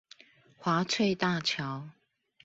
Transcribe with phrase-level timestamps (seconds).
[0.57, 1.89] 華翠大橋